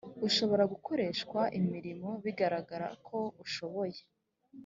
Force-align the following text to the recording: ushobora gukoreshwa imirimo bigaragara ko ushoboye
ushobora 0.27 0.63
gukoreshwa 0.73 1.39
imirimo 1.59 2.09
bigaragara 2.23 2.87
ko 3.07 3.17
ushoboye 3.43 3.99